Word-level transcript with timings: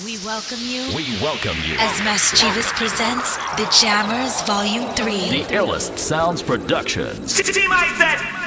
We 0.00 0.16
welcome 0.24 0.56
you 0.62 0.88
We 0.96 1.20
welcome 1.20 1.56
you. 1.66 1.74
as 1.78 2.00
Maschivas 2.00 2.72
presents 2.76 3.36
The 3.58 3.68
Jammers 3.78 4.40
Volume 4.46 4.90
3. 4.94 5.42
The 5.42 5.54
Illest 5.54 5.98
Sounds 5.98 6.42
Productions. 6.42 7.36
Team 7.36 7.70
Isaac! 7.70 8.41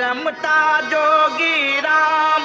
रमता 0.00 0.58
जोगी 0.90 1.80
राम 1.80 2.42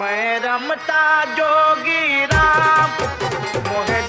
मैं 0.00 0.38
रमता 0.40 1.02
जोगी 1.38 2.24
राम। 2.32 2.90
मोहे 3.68 4.00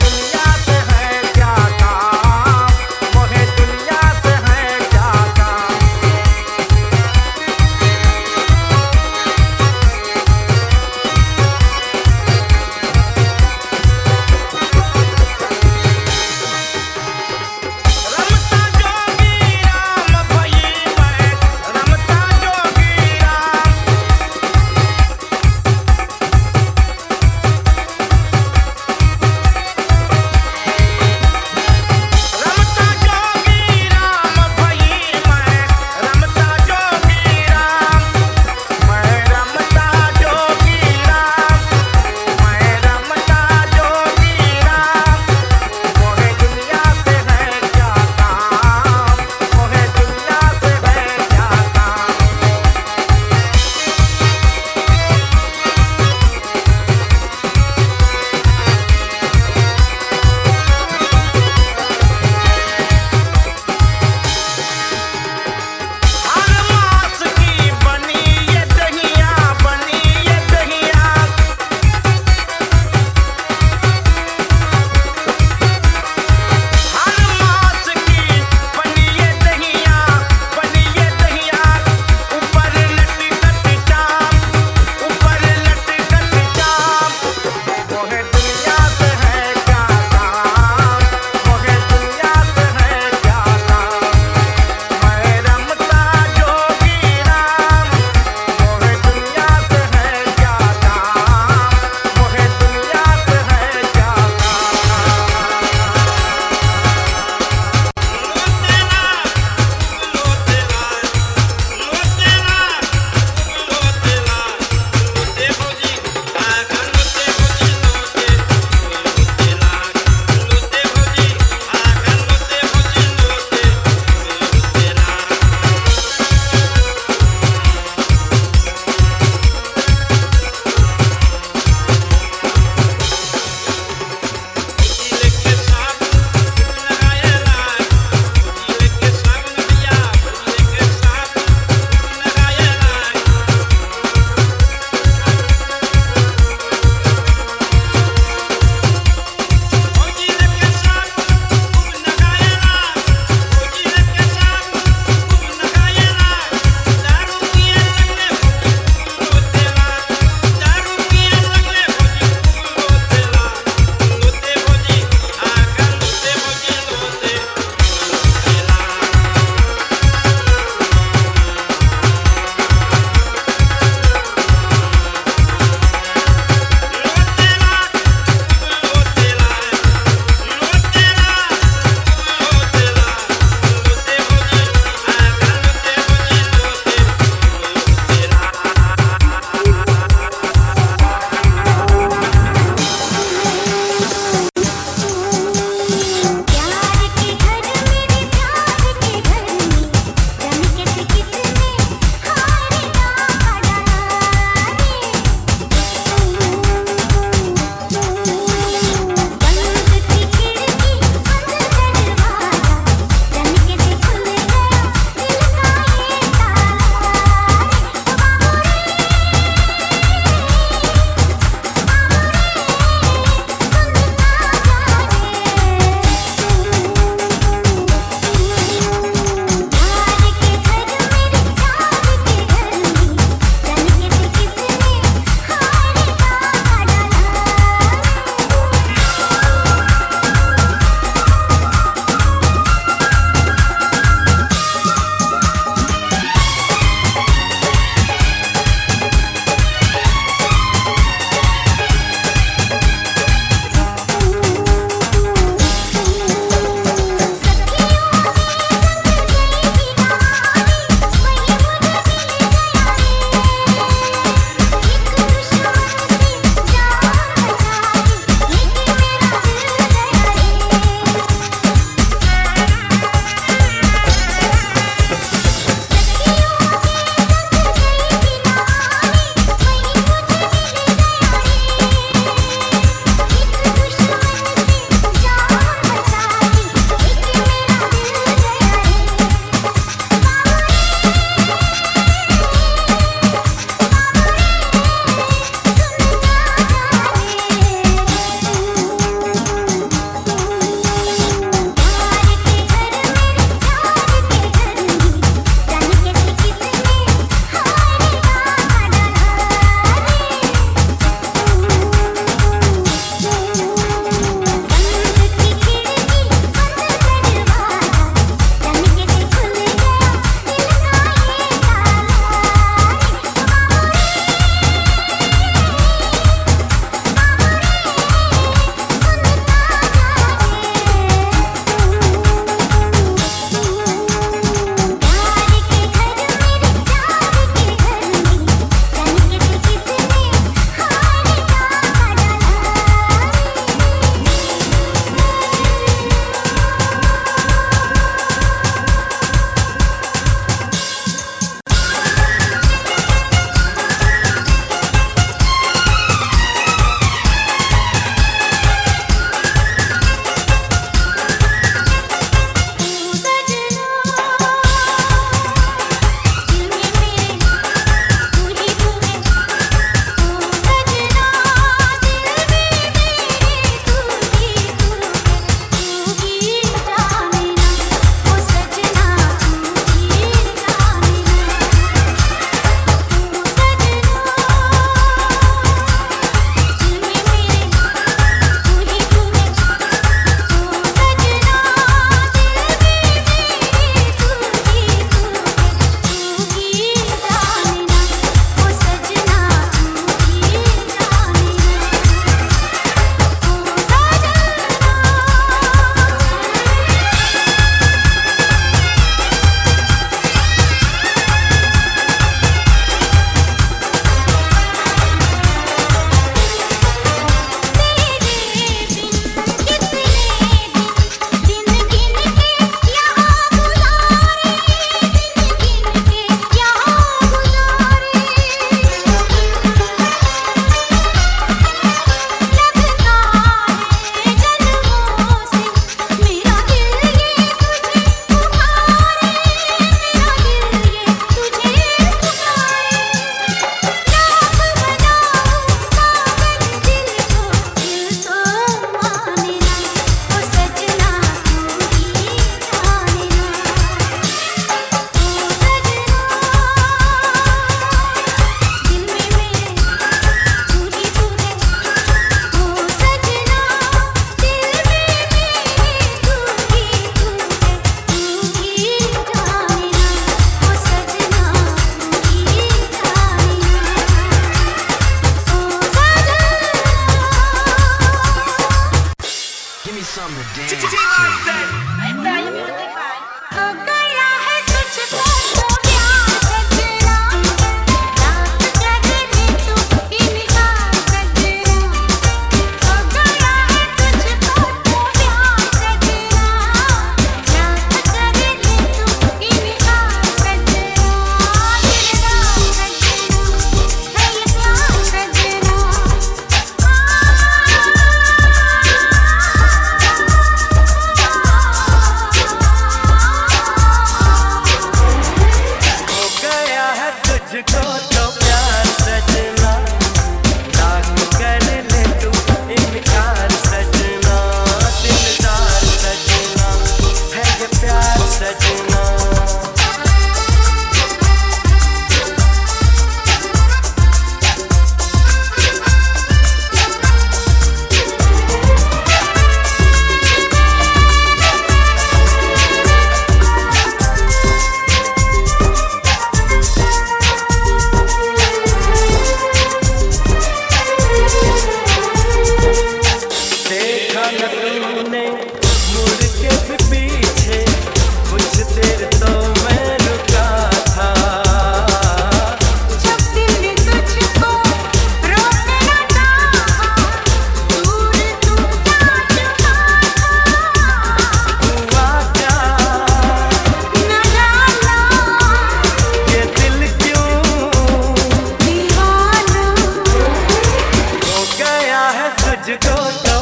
है 582.70 582.78
तो 582.78 583.33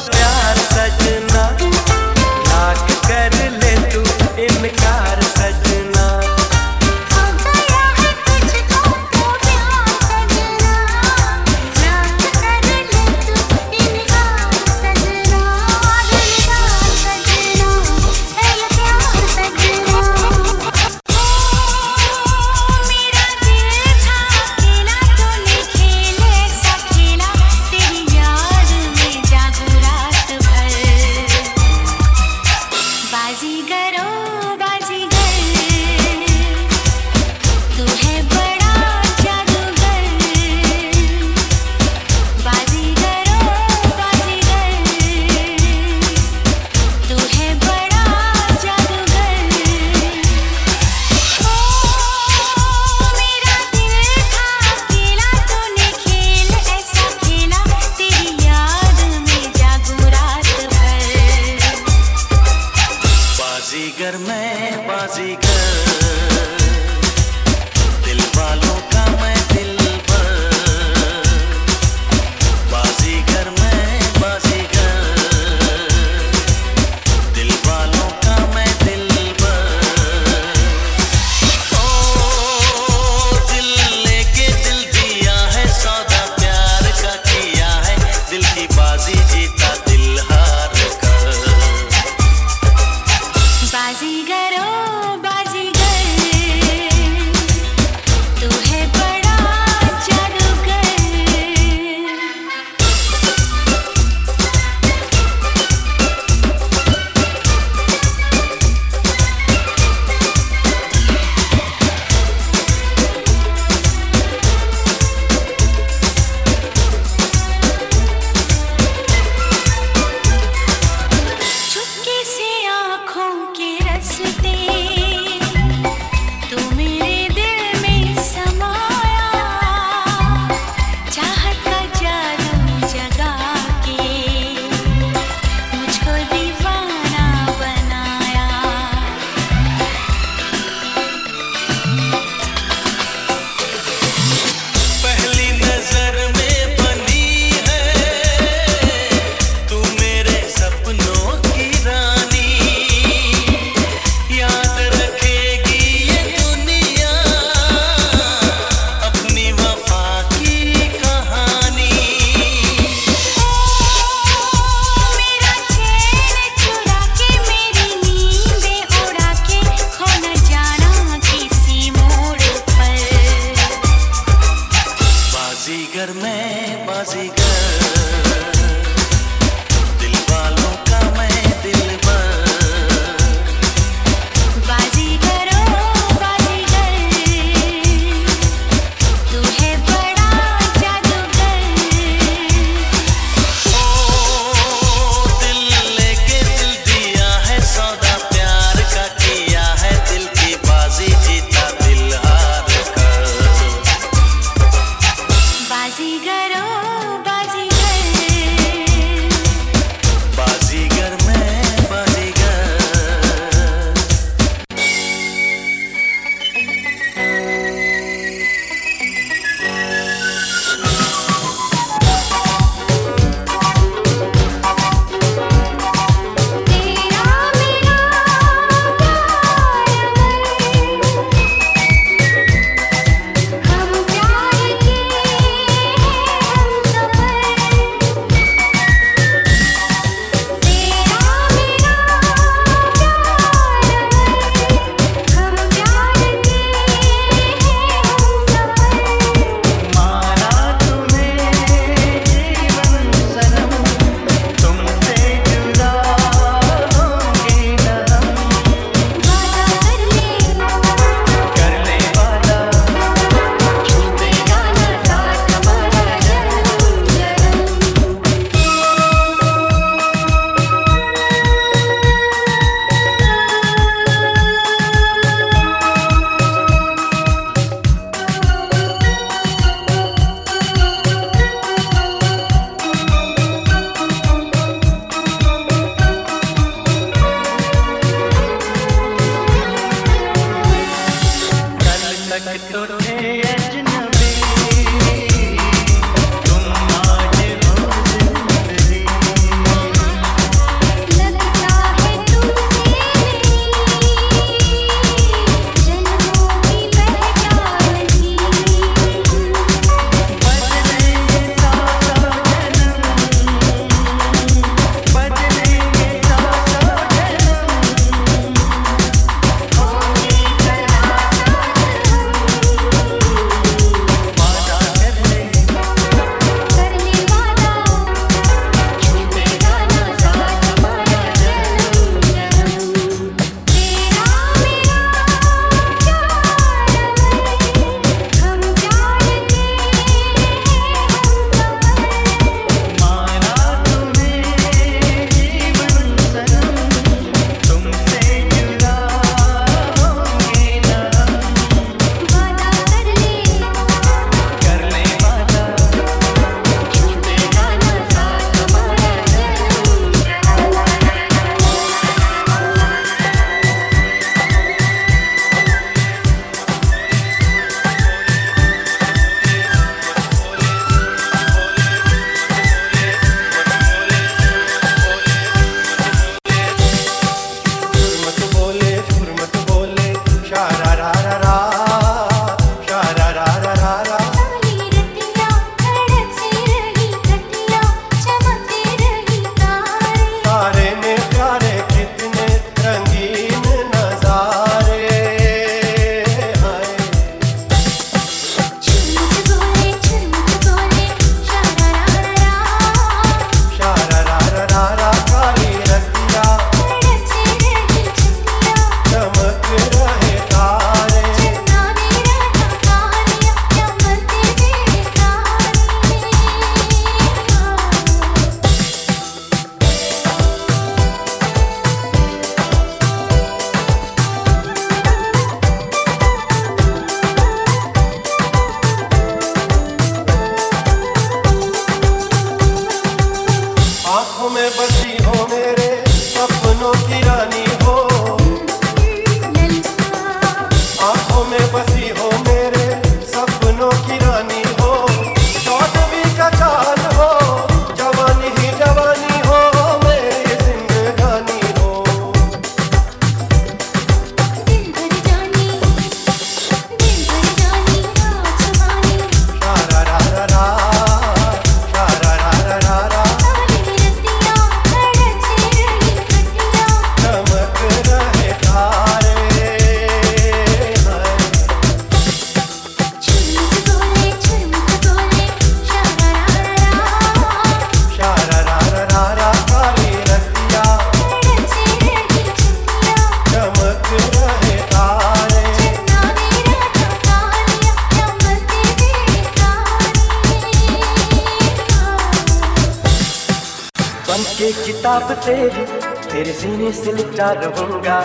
शराब 495.22 495.38
तेरी, 495.46 495.84
तेरे 496.32 496.54
सीने 496.54 496.92
से 496.92 497.12
लिपटा 497.12 497.52
रहूँगा 497.54 498.18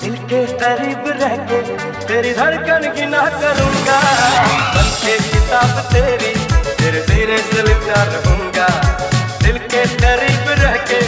दिल 0.00 0.14
के 0.30 0.44
करीब 0.60 1.04
रह 1.20 1.34
के 1.48 1.60
तेरी 2.06 2.32
धड़कन 2.34 2.86
की 2.94 3.06
ना 3.06 3.22
करूँगा। 3.40 3.98
बनके 4.74 5.16
किताब 5.26 5.74
तेरी, 5.92 6.34
तेरे 6.78 7.02
सीने 7.02 7.38
से 7.42 7.62
लिपटा 7.62 8.02
रहूँगा 8.12 8.68
दिल 9.42 9.58
के 9.72 9.84
करीब 9.96 10.46
रह 10.62 10.76
के 10.86 11.00